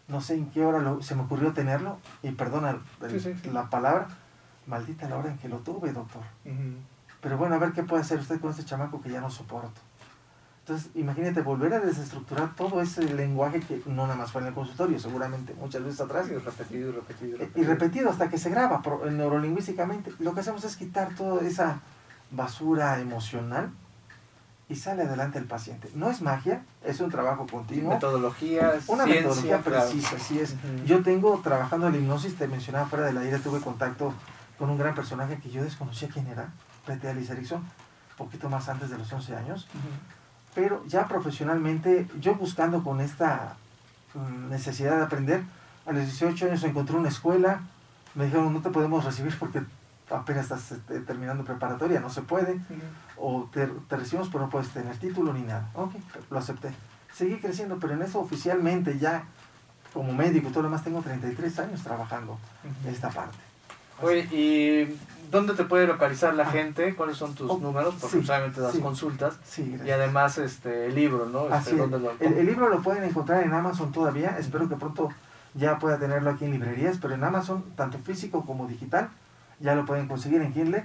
No 0.08 0.20
sé 0.20 0.34
en 0.34 0.50
qué 0.50 0.64
hora 0.64 0.78
lo- 0.80 1.02
se 1.02 1.14
me 1.14 1.22
ocurrió 1.22 1.52
tenerlo, 1.52 1.98
y 2.22 2.30
perdona 2.32 2.70
el- 2.70 3.10
Sí, 3.10 3.20
sí, 3.20 3.34
sí. 3.42 3.50
la 3.50 3.68
palabra, 3.68 4.08
maldita 4.66 5.08
la 5.08 5.18
hora 5.18 5.30
en 5.30 5.38
que 5.38 5.48
lo 5.48 5.58
tuve, 5.58 5.92
doctor. 5.92 6.22
Pero 7.20 7.36
bueno, 7.36 7.54
a 7.54 7.58
ver 7.58 7.72
qué 7.72 7.82
puede 7.82 8.02
hacer 8.02 8.18
usted 8.18 8.40
con 8.40 8.50
este 8.50 8.64
chamaco 8.64 9.00
que 9.02 9.10
ya 9.10 9.20
no 9.20 9.30
soporto. 9.30 9.80
Entonces, 10.70 10.92
imagínate 10.94 11.40
volver 11.40 11.74
a 11.74 11.80
desestructurar 11.80 12.54
todo 12.54 12.80
ese 12.80 13.02
lenguaje 13.02 13.58
que 13.58 13.82
no 13.86 14.04
nada 14.06 14.14
más 14.14 14.30
fue 14.30 14.40
en 14.40 14.46
el 14.46 14.54
consultorio, 14.54 15.00
seguramente 15.00 15.52
muchas 15.54 15.82
veces 15.82 16.00
atrás, 16.00 16.28
Y 16.30 16.34
repetido, 16.36 16.90
y 16.90 16.92
repetido, 16.92 17.28
y 17.34 17.38
repetido. 17.40 17.66
repetido 17.72 18.10
hasta 18.10 18.28
que 18.28 18.38
se 18.38 18.50
graba 18.50 18.80
eh, 19.04 19.10
neurolingüísticamente. 19.10 20.12
Lo 20.20 20.32
que 20.32 20.40
hacemos 20.40 20.62
es 20.62 20.76
quitar 20.76 21.08
toda 21.16 21.44
esa 21.44 21.80
basura 22.30 23.00
emocional 23.00 23.70
y 24.68 24.76
sale 24.76 25.02
adelante 25.02 25.40
el 25.40 25.46
paciente. 25.46 25.90
No 25.96 26.08
es 26.08 26.22
magia, 26.22 26.62
es 26.84 27.00
un 27.00 27.10
trabajo 27.10 27.48
continuo. 27.50 27.94
Metodologías, 27.94 28.88
Una 28.88 29.02
ciencia, 29.06 29.22
metodología 29.28 29.58
claro. 29.62 29.90
precisa, 29.90 30.14
así 30.14 30.38
es. 30.38 30.52
Ujú. 30.52 30.84
Yo 30.86 31.02
tengo, 31.02 31.40
trabajando 31.42 31.88
en 31.88 31.94
la 31.94 31.98
hipnosis, 31.98 32.36
te 32.36 32.46
mencionaba 32.46 32.86
fuera 32.86 33.06
de 33.06 33.12
la 33.12 33.22
aire, 33.22 33.40
tuve 33.40 33.58
contacto 33.58 34.14
con 34.56 34.70
un 34.70 34.78
gran 34.78 34.94
personaje 34.94 35.40
que 35.40 35.50
yo 35.50 35.64
desconocía 35.64 36.08
quién 36.08 36.28
era, 36.28 36.50
Pete 36.86 37.08
Alice 37.08 37.32
Erickson, 37.32 37.64
poquito 38.16 38.48
más 38.48 38.68
antes 38.68 38.88
de 38.90 38.98
los 38.98 39.12
11 39.12 39.34
años, 39.34 39.66
Ujú. 39.74 40.19
Pero 40.54 40.84
ya 40.86 41.06
profesionalmente, 41.06 42.08
yo 42.20 42.34
buscando 42.34 42.82
con 42.82 43.00
esta 43.00 43.56
necesidad 44.48 44.96
de 44.96 45.04
aprender, 45.04 45.42
a 45.86 45.92
los 45.92 46.02
18 46.04 46.46
años 46.46 46.64
encontré 46.64 46.96
una 46.96 47.08
escuela, 47.08 47.60
me 48.14 48.24
dijeron, 48.24 48.52
no 48.52 48.60
te 48.60 48.70
podemos 48.70 49.04
recibir 49.04 49.36
porque 49.38 49.62
apenas 50.10 50.44
estás 50.44 50.72
este, 50.72 51.00
terminando 51.00 51.44
preparatoria, 51.44 52.00
no 52.00 52.10
se 52.10 52.22
puede, 52.22 52.60
o 53.16 53.48
te, 53.52 53.66
te 53.66 53.96
recibimos 53.96 54.28
pero 54.28 54.44
no 54.44 54.50
puedes 54.50 54.68
tener 54.70 54.96
título 54.96 55.32
ni 55.32 55.42
nada. 55.42 55.68
Ok, 55.74 55.92
lo 56.30 56.38
acepté. 56.38 56.70
Seguí 57.14 57.38
creciendo, 57.38 57.78
pero 57.78 57.94
en 57.94 58.02
eso 58.02 58.20
oficialmente 58.20 58.98
ya 58.98 59.24
como 59.92 60.12
médico 60.12 60.48
y 60.48 60.50
todo 60.50 60.62
lo 60.62 60.68
demás 60.68 60.84
tengo 60.84 61.00
33 61.02 61.58
años 61.60 61.82
trabajando 61.82 62.32
Ujú. 62.32 62.88
esta 62.88 63.08
parte. 63.10 63.38
Oye, 64.02 64.20
¿y 64.32 64.96
dónde 65.30 65.54
te 65.54 65.64
puede 65.64 65.86
localizar 65.86 66.34
la 66.34 66.44
Ah. 66.44 66.50
gente? 66.50 66.94
¿Cuáles 66.94 67.16
son 67.16 67.34
tus 67.34 67.50
Oh, 67.50 67.58
números? 67.58 67.94
Porque 68.00 68.20
sí, 68.20 68.26
solamente 68.26 68.60
das 68.60 68.72
sí. 68.74 68.80
consultas. 68.80 69.34
Sí. 69.44 69.76
Y 69.84 69.90
además 69.90 70.38
este 70.38 70.86
el 70.86 70.94
libro, 70.94 71.26
¿no? 71.26 71.42
Este, 71.44 71.54
Así 71.54 71.70
es. 71.72 71.78
¿dónde 71.78 71.98
lo- 71.98 72.12
el, 72.20 72.32
el 72.34 72.46
libro 72.46 72.68
lo 72.68 72.82
pueden 72.82 73.04
encontrar 73.04 73.42
en 73.44 73.52
Amazon 73.52 73.92
todavía, 73.92 74.36
espero 74.38 74.68
que 74.68 74.76
pronto 74.76 75.10
ya 75.54 75.78
pueda 75.78 75.98
tenerlo 75.98 76.30
aquí 76.30 76.44
en 76.44 76.52
librerías, 76.52 76.98
pero 77.00 77.14
en 77.14 77.24
Amazon, 77.24 77.64
tanto 77.76 77.98
físico 77.98 78.44
como 78.44 78.66
digital, 78.66 79.10
ya 79.58 79.74
lo 79.74 79.84
pueden 79.84 80.06
conseguir 80.08 80.40
en 80.42 80.52
Kindle. 80.52 80.84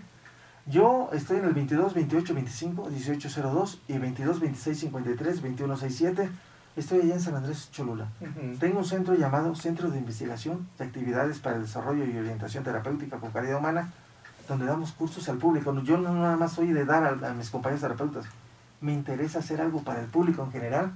Yo 0.67 1.09
estoy 1.13 1.37
en 1.37 1.45
el 1.45 1.53
22 1.53 1.93
28 1.93 2.33
25 2.33 2.89
1802 2.89 3.81
y 3.87 3.97
22 3.99 4.39
26 4.39 4.79
53 4.79 5.41
21 5.43 5.77
67. 5.77 6.29
Estoy 6.75 7.01
allá 7.01 7.13
en 7.15 7.21
San 7.21 7.35
Andrés 7.35 7.69
Cholula. 7.71 8.07
Tengo 8.59 8.79
un 8.79 8.85
centro 8.85 9.13
llamado 9.15 9.55
Centro 9.55 9.89
de 9.89 9.97
Investigación 9.97 10.67
y 10.79 10.83
Actividades 10.83 11.39
para 11.39 11.55
el 11.55 11.61
Desarrollo 11.63 12.03
y 12.05 12.17
Orientación 12.17 12.63
Terapéutica 12.63 13.17
con 13.17 13.31
Calidad 13.31 13.59
Humana, 13.59 13.91
donde 14.49 14.65
damos 14.65 14.91
cursos 14.91 15.27
al 15.29 15.37
público. 15.37 15.73
Yo 15.83 15.97
no 15.97 16.13
nada 16.13 16.35
más 16.35 16.51
soy 16.53 16.73
de 16.73 16.83
dar 16.85 17.03
a, 17.05 17.29
a 17.29 17.33
mis 17.33 17.49
compañeros 17.49 17.81
terapeutas. 17.81 18.25
Me 18.81 18.91
interesa 18.93 19.39
hacer 19.39 19.61
algo 19.61 19.83
para 19.83 20.01
el 20.01 20.07
público 20.07 20.43
en 20.43 20.51
general, 20.51 20.91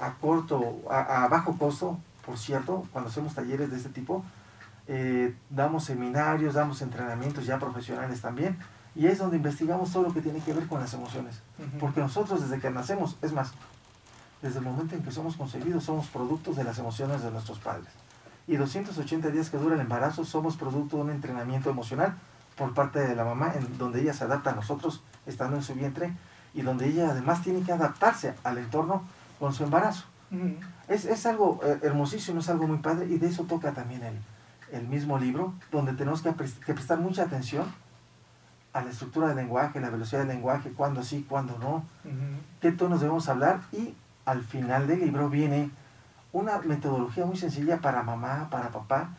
a 0.00 0.14
corto, 0.14 0.80
a, 0.90 1.24
a 1.24 1.28
bajo 1.28 1.58
costo, 1.58 1.98
por 2.24 2.38
cierto, 2.38 2.86
cuando 2.92 3.10
hacemos 3.10 3.34
talleres 3.34 3.70
de 3.70 3.76
este 3.76 3.90
tipo. 3.90 4.24
eh, 4.88 5.34
damos 5.50 5.84
seminarios, 5.84 6.54
damos 6.54 6.80
entrenamientos 6.82 7.44
ya 7.46 7.58
profesionales 7.58 8.20
también. 8.22 8.56
Y 8.94 9.06
es 9.06 9.18
donde 9.18 9.36
investigamos 9.36 9.92
todo 9.92 10.04
lo 10.04 10.12
que 10.14 10.20
tiene 10.22 10.40
que 10.40 10.52
ver 10.54 10.66
con 10.66 10.80
las 10.80 10.92
emociones. 10.94 11.40
Porque 11.78 12.00
nosotros 12.00 12.40
desde 12.42 12.60
que 12.60 12.70
nacemos, 12.70 13.16
es 13.22 13.32
más, 13.32 13.52
desde 14.42 14.58
el 14.58 14.64
momento 14.64 14.94
en 14.96 15.02
que 15.02 15.10
somos 15.12 15.36
concebidos, 15.36 15.84
somos 15.84 16.08
productos 16.08 16.56
de 16.56 16.64
las 16.64 16.78
emociones 16.78 17.22
de 17.22 17.30
nuestros 17.30 17.58
padres. 17.60 17.88
Y 18.48 18.56
280 18.56 19.28
días 19.30 19.50
que 19.50 19.56
dura 19.56 19.76
el 19.76 19.80
embarazo, 19.80 20.24
somos 20.24 20.56
producto 20.56 20.96
de 20.96 21.02
un 21.04 21.10
entrenamiento 21.10 21.70
emocional 21.70 22.14
por 22.56 22.74
parte 22.74 22.98
de 23.00 23.14
la 23.14 23.24
mamá, 23.24 23.52
en 23.54 23.78
donde 23.78 24.00
ella 24.02 24.12
se 24.12 24.24
adapta 24.24 24.50
a 24.50 24.54
nosotros 24.54 25.02
estando 25.26 25.56
en 25.56 25.62
su 25.62 25.74
vientre 25.74 26.12
y 26.54 26.62
donde 26.62 26.86
ella 26.88 27.10
además 27.10 27.42
tiene 27.42 27.62
que 27.62 27.72
adaptarse 27.72 28.34
al 28.44 28.58
entorno 28.58 29.04
con 29.38 29.52
su 29.54 29.64
embarazo. 29.64 30.04
Es, 30.88 31.04
es 31.04 31.24
algo 31.26 31.60
eh, 31.64 31.78
hermosísimo, 31.82 32.40
es 32.40 32.48
algo 32.48 32.66
muy 32.66 32.78
padre 32.78 33.06
y 33.06 33.18
de 33.18 33.28
eso 33.28 33.44
toca 33.44 33.72
también 33.72 34.02
el, 34.02 34.18
el 34.72 34.88
mismo 34.88 35.18
libro, 35.18 35.54
donde 35.70 35.92
tenemos 35.92 36.20
que, 36.22 36.30
pres- 36.32 36.58
que 36.64 36.74
prestar 36.74 36.98
mucha 36.98 37.22
atención 37.22 37.66
a 38.72 38.82
la 38.82 38.90
estructura 38.90 39.28
del 39.28 39.36
lenguaje, 39.36 39.80
la 39.80 39.90
velocidad 39.90 40.20
del 40.20 40.28
lenguaje, 40.28 40.70
cuándo 40.72 41.02
sí, 41.04 41.24
cuándo 41.28 41.58
no, 41.58 41.84
Ujú. 42.04 42.40
qué 42.60 42.72
tonos 42.72 43.00
debemos 43.00 43.28
hablar 43.28 43.60
y 43.72 43.94
al 44.24 44.42
final 44.42 44.86
del 44.86 45.00
libro 45.00 45.28
viene 45.28 45.70
una 46.32 46.58
metodología 46.60 47.26
muy 47.26 47.36
sencilla 47.36 47.78
para 47.80 48.02
mamá, 48.02 48.48
para 48.50 48.70
papá, 48.70 49.10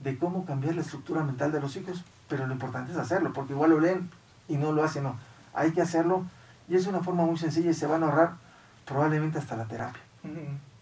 de 0.00 0.18
cómo 0.18 0.44
cambiar 0.44 0.74
la 0.74 0.80
estructura 0.82 1.22
mental 1.22 1.52
de 1.52 1.60
los 1.60 1.76
hijos, 1.76 2.04
pero 2.28 2.46
lo 2.46 2.52
importante 2.52 2.92
es 2.92 2.98
hacerlo, 2.98 3.32
porque 3.32 3.52
igual 3.52 3.70
lo 3.70 3.80
leen 3.80 4.10
y 4.48 4.56
no 4.56 4.72
lo 4.72 4.84
hacen, 4.84 5.04
no, 5.04 5.16
hay 5.54 5.72
que 5.72 5.82
hacerlo 5.82 6.24
y 6.68 6.76
es 6.76 6.86
una 6.86 7.00
forma 7.00 7.24
muy 7.24 7.38
sencilla 7.38 7.70
y 7.70 7.74
se 7.74 7.86
van 7.86 8.02
a 8.02 8.06
ahorrar 8.06 8.32
probablemente 8.86 9.38
hasta 9.38 9.56
la 9.56 9.64
terapia. 9.64 10.00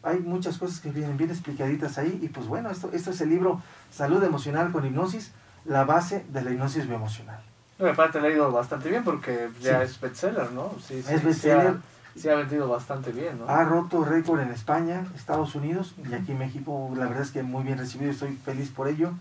Hay 0.02 0.20
muchas 0.20 0.58
cosas 0.58 0.80
que 0.80 0.90
vienen 0.90 1.16
bien 1.16 1.30
explicaditas 1.30 1.98
ahí 1.98 2.18
y 2.22 2.28
pues 2.28 2.46
bueno, 2.46 2.70
esto, 2.70 2.90
esto 2.92 3.10
es 3.10 3.20
el 3.20 3.30
libro 3.30 3.60
Salud 3.90 4.22
Emocional 4.22 4.70
con 4.72 4.84
Hipnosis, 4.86 5.32
la 5.64 5.84
base 5.84 6.24
de 6.28 6.42
la 6.42 6.50
hipnosis 6.52 6.86
bioemocional. 6.86 7.40
No, 7.78 7.88
aparte 7.88 8.20
le 8.20 8.28
ha 8.28 8.30
ido 8.30 8.50
bastante 8.52 8.88
bien 8.88 9.02
porque 9.04 9.50
ya 9.60 9.78
Sí. 9.80 9.84
es 9.84 10.00
bestseller, 10.00 10.52
¿no? 10.52 10.70
Sí, 10.80 11.02
sí, 11.02 11.12
Es 11.12 11.24
bestseller. 11.24 11.76
Sí 12.16 12.28
ha 12.28 12.34
vendido 12.34 12.68
bastante 12.68 13.12
bien, 13.12 13.38
¿no? 13.38 13.48
Ha 13.48 13.64
roto 13.64 14.04
récord 14.04 14.40
en 14.40 14.50
España, 14.50 15.04
Estados 15.14 15.54
Unidos 15.54 15.94
y 16.08 16.14
aquí 16.14 16.32
en 16.32 16.38
México. 16.38 16.90
La 16.96 17.06
verdad 17.06 17.22
es 17.22 17.30
que 17.30 17.42
muy 17.42 17.62
bien 17.62 17.78
recibido, 17.78 18.10
estoy 18.10 18.32
feliz 18.36 18.70
por 18.70 18.88
ello. 18.88 19.12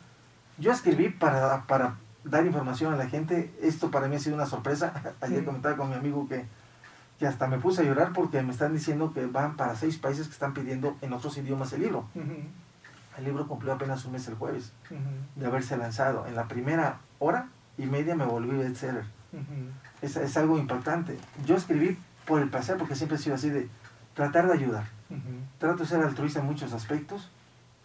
Yo 0.58 0.72
escribí 0.72 1.10
para, 1.10 1.64
para 1.64 1.96
dar 2.24 2.46
información 2.46 2.94
a 2.94 2.98
la 2.98 3.08
gente. 3.08 3.54
Esto 3.62 3.92
para 3.92 4.08
mí 4.08 4.16
ha 4.16 4.20
sido 4.20 4.36
una 4.36 4.46
sorpresa. 4.46 4.94
Ayer 5.22 5.42
Mm. 5.42 5.46
comentaba 5.46 5.76
con 5.76 5.90
mi 5.90 5.96
amigo 5.96 6.28
que, 6.30 6.46
que 7.20 7.28
hasta 7.28 7.48
me 7.48 7.58
puse 7.60 7.82
a 7.82 7.84
llorar 7.86 8.14
porque 8.14 8.42
me 8.42 8.52
están 8.54 8.74
diciendo 8.74 9.12
que 9.14 9.26
van 9.26 9.58
para 9.58 9.76
seis 9.76 9.98
países 9.98 10.28
que 10.28 10.34
están 10.34 10.54
pidiendo 10.54 10.96
en 11.02 11.12
otros 11.12 11.38
idiomas 11.38 11.74
el 11.74 11.82
libro. 11.82 12.08
Ujú. 12.16 12.34
El 13.18 13.24
libro 13.26 13.48
cumplió 13.48 13.74
apenas 13.74 14.04
un 14.06 14.14
mes 14.14 14.28
el 14.30 14.36
jueves 14.36 14.72
Ujú. 14.90 15.00
de 15.42 15.46
haberse 15.46 15.76
lanzado. 15.76 16.26
En 16.28 16.36
la 16.36 16.48
primera 16.48 17.00
hora 17.20 17.50
y 17.78 17.86
media 17.88 18.16
me 18.16 18.24
volví 18.26 18.56
bestseller. 18.56 19.04
Ujú. 19.34 19.70
Es, 20.02 20.16
es 20.16 20.38
algo 20.38 20.58
impactante. 20.58 21.18
Yo 21.46 21.56
escribí 21.58 21.98
por 22.26 22.42
el 22.42 22.50
placer 22.50 22.78
porque 22.78 22.96
siempre 22.96 23.18
he 23.18 23.20
sido 23.22 23.36
así 23.36 23.50
de 23.50 23.70
tratar 24.14 24.48
de 24.48 24.54
ayudar. 24.54 24.86
Ujú. 25.10 25.20
Trato 25.60 25.84
de 25.84 25.90
ser 25.90 26.02
altruista 26.02 26.40
en 26.40 26.46
muchos 26.46 26.74
aspectos. 26.74 27.30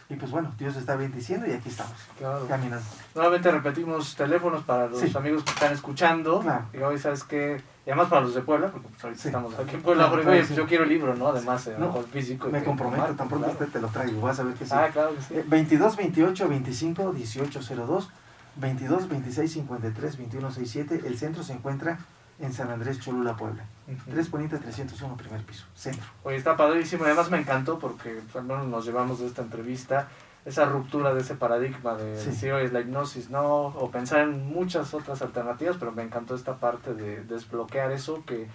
Y 0.09 0.17
pues 0.17 0.33
bueno, 0.33 0.53
Dios 0.59 0.75
está 0.75 0.97
bendiciendo 0.97 1.47
y 1.47 1.53
aquí 1.53 1.69
estamos, 1.69 1.95
Claro. 2.19 2.45
caminando. 2.49 2.85
Nuevamente 3.15 3.49
repetimos 3.53 4.17
teléfonos 4.17 4.65
para 4.65 4.89
los 4.89 4.99
Sí. 4.99 5.13
amigos 5.17 5.45
que 5.45 5.51
están 5.53 5.73
escuchando. 5.73 6.41
Claro. 6.41 6.65
Y 6.73 6.79
hoy, 6.79 6.99
¿sabes 6.99 7.23
qué? 7.23 7.63
Y 7.87 7.91
además 7.91 8.09
para 8.09 8.23
los 8.23 8.35
de 8.35 8.43
Puebla, 8.43 8.73
porque 8.73 8.89
pues 8.89 9.05
ahorita 9.05 9.23
Sí. 9.23 9.29
estamos 9.29 9.57
aquí 9.57 9.77
en 9.77 9.83
Puebla, 9.83 10.09
Claro, 10.09 10.17
oye, 10.29 10.39
pues, 10.39 10.49
sí. 10.49 10.55
yo 10.57 10.67
quiero 10.67 10.83
el 10.83 10.91
libro, 10.91 11.15
¿no? 11.15 11.29
Además, 11.29 11.65
eh, 11.69 11.77
No, 11.79 11.87
mejor 11.87 12.09
físico. 12.09 12.49
Me 12.49 12.65
comprometo, 12.65 13.03
marco, 13.03 13.15
tan 13.17 13.29
pronto 13.29 13.51
usted 13.53 13.69
te 13.69 13.81
lo 13.81 13.87
traigo, 13.87 14.21
vas 14.21 14.41
a 14.41 14.43
ver 14.43 14.55
que 14.55 14.65
sí. 14.67 14.73
Ah, 14.75 14.89
claro 14.93 15.15
que 15.15 15.23
sí. 15.23 15.35
Eh, 15.35 15.45
22 15.47 15.95
28 15.97 16.49
25 16.49 17.13
18 17.13 17.61
02 17.63 18.11
22 18.57 19.09
26 19.09 19.53
53 19.53 20.17
21 20.19 20.51
67 20.51 21.03
el 21.07 21.19
centro 21.19 21.45
se 21.45 21.53
encuentra 21.53 22.01
en 22.41 22.53
San 22.53 22.71
Andrés 22.71 22.99
Cholula 23.01 23.37
Puebla 23.37 23.65
Ujú. 23.87 24.11
3 24.11 24.29
Poniente 24.29 24.59
301 24.59 25.17
primer 25.17 25.43
piso 25.43 25.65
centro 25.75 26.05
Oye, 26.25 26.37
está 26.37 26.57
padrísimo. 26.57 27.05
Además 27.05 27.31
me 27.31 27.39
encantó 27.39 27.79
porque 27.79 28.11
pues, 28.23 28.37
al 28.37 28.45
menos 28.45 28.67
nos 28.67 28.85
llevamos 28.85 29.19
de 29.21 29.27
esta 29.27 29.43
entrevista 29.43 30.09
esa 30.47 30.65
ruptura 30.65 31.13
de 31.13 31.21
ese 31.21 31.35
paradigma 31.35 31.95
de 31.97 32.19
Sí. 32.19 32.33
si 32.33 32.51
hoy 32.51 32.65
es 32.65 32.73
la 32.73 32.81
hipnosis, 32.81 33.29
no, 33.29 33.67
o 33.67 33.91
pensar 33.91 34.21
en 34.21 34.47
muchas 34.51 34.95
otras 34.95 35.21
alternativas, 35.21 35.77
pero 35.79 35.93
me 35.93 36.03
encantó 36.03 36.35
esta 36.35 36.57
parte 36.57 36.95
de 36.95 37.23
desbloquear 37.25 37.93
eso 37.93 38.25
que 38.25 38.49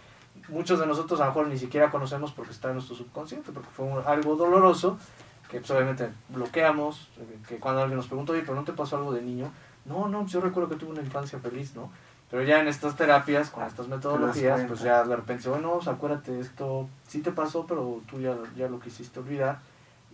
muchos 0.49 0.79
de 0.79 0.87
nosotros 0.87 1.21
a 1.21 1.25
lo 1.25 1.29
mejor 1.29 1.47
ni 1.47 1.59
siquiera 1.59 1.91
conocemos 1.91 2.31
porque 2.31 2.51
está 2.53 2.69
en 2.69 2.75
nuestro 2.75 2.95
subconsciente, 2.95 3.51
porque 3.51 3.69
fue 3.69 3.85
un- 3.85 4.01
algo 4.05 4.35
doloroso 4.35 4.97
que 5.49 5.59
pues, 5.59 5.69
obviamente 5.69 6.09
bloqueamos, 6.29 7.09
eh, 7.19 7.37
que 7.47 7.57
cuando 7.57 7.81
alguien 7.81 7.97
nos 7.97 8.07
pregunta, 8.07 8.31
oye, 8.33 8.41
pero 8.41 8.55
no 8.55 8.63
te 8.63 8.73
pasó 8.73 8.97
algo 8.97 9.13
de 9.13 9.21
niño, 9.21 9.51
no, 9.85 10.07
no, 10.07 10.25
yo 10.25 10.41
recuerdo 10.41 10.69
que 10.69 10.75
tuve 10.77 10.89
una 10.91 11.01
infancia 11.01 11.37
feliz, 11.39 11.75
¿no? 11.75 11.91
Pero 12.29 12.43
ya 12.43 12.59
en 12.59 12.67
estas 12.67 12.95
terapias, 12.95 13.49
con 13.49 13.63
estas 13.63 13.87
metodologías, 13.87 14.61
pues 14.67 14.81
ya 14.81 15.03
de 15.03 15.15
repente, 15.15 15.47
bueno, 15.47 15.73
pues, 15.75 15.87
acuérdate, 15.87 16.39
esto 16.39 16.89
sí 17.07 17.21
te 17.21 17.31
pasó, 17.31 17.65
pero 17.67 18.01
tú 18.09 18.19
ya, 18.19 18.35
ya 18.55 18.67
lo 18.67 18.79
quisiste 18.79 19.19
olvidar. 19.19 19.59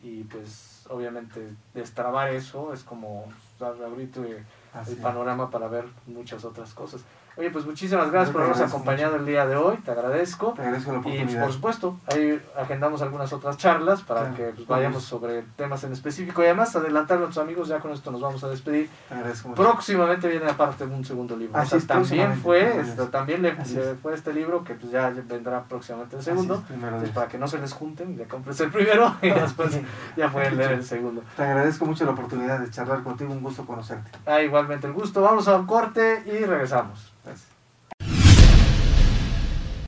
Y 0.04 0.24
pues 0.24 0.84
obviamente 0.90 1.54
destrabar 1.74 2.30
eso 2.30 2.74
es 2.74 2.84
como 2.84 3.26
dar 3.60 3.76
ahorita 3.84 4.22
eh, 4.22 4.44
Así 4.74 4.94
el 4.94 4.98
panorama 4.98 5.50
para 5.50 5.68
ver 5.68 5.86
muchas 6.08 6.44
otras 6.44 6.74
cosas. 6.74 7.02
Oye, 7.38 7.50
pues 7.50 7.66
muchísimas 7.66 8.12
gracias 8.12 8.32
por 8.34 8.42
habernos 8.42 8.62
acompañado 8.62 9.16
el 9.16 9.26
día 9.26 9.46
de 9.46 9.56
hoy, 9.56 9.78
te 9.78 9.92
agradezco. 9.92 10.52
Te 10.54 10.62
agradezco 10.64 10.92
la 10.92 10.98
Y 11.00 11.02
pues, 11.02 11.14
oportunidad. 11.16 11.44
por 11.44 11.54
supuesto, 11.54 11.98
ahí 12.08 12.42
agendamos 12.58 13.02
algunas 13.02 13.32
otras 13.32 13.58
charlas 13.58 14.02
para 14.02 14.22
Claro, 14.22 14.36
que 14.36 14.44
pues, 14.56 14.68
vayamos 14.68 15.04
sobre 15.04 15.44
temas 15.56 15.84
en 15.86 15.94
específico 15.94 16.42
y 16.42 16.46
además 16.46 16.76
adelantar 16.76 17.18
a 17.18 17.22
nuestros 17.22 17.44
amigos, 17.44 17.70
ya 17.70 17.80
con 17.80 17.92
esto 17.92 18.12
nos 18.12 18.20
vamos 18.20 18.44
a 18.44 18.50
despedir. 18.50 18.90
Te 19.08 19.16
agradezco 19.16 19.48
mucho. 19.50 19.62
Próximamente 19.62 20.28
viene 20.28 20.50
aparte 20.50 20.84
un 20.84 21.06
segundo 21.06 21.38
libro. 21.38 21.58
Así 21.58 21.68
O 21.68 21.70
sea, 21.70 21.80
es, 21.80 21.88
también 21.88 22.36
fue, 22.36 22.80
este, 22.82 23.06
también 23.06 23.42
le, 23.42 23.54
le 23.54 23.96
fue 23.96 24.14
este 24.14 24.34
libro 24.34 24.64
que 24.66 24.74
pues 24.76 24.92
ya 24.92 25.10
vendrá 25.10 25.64
próximamente 25.64 26.18
el 26.18 26.24
segundo. 26.24 26.64
Es, 27.02 27.10
para 27.12 27.30
que 27.30 27.38
no 27.38 27.48
se 27.48 27.60
les 27.60 27.72
junten, 27.72 28.18
ya 28.18 28.28
compres 28.28 28.60
el 28.60 28.72
primero 28.72 29.16
y 29.22 29.30
después 29.32 29.80
ya 30.18 30.30
pueden 30.30 30.58
leer 30.58 30.74
el 30.74 30.84
segundo. 30.84 31.24
Te 31.38 31.44
agradezco 31.44 31.86
mucho 31.86 32.04
la 32.04 32.12
oportunidad 32.12 32.60
de 32.60 32.70
charlar 32.70 33.04
contigo, 33.04 33.32
un 33.32 33.42
gusto 33.42 33.66
conocerte. 33.66 34.12
Ah, 34.26 34.42
igualmente 34.42 34.86
el 34.86 34.94
gusto. 34.94 35.22
Vamos 35.22 35.48
a 35.48 35.56
un 35.56 35.66
corte 35.66 36.24
y 36.26 36.44
regresamos. 36.44 37.14
Gracias. 37.24 37.61